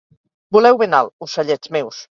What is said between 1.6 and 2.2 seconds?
meus.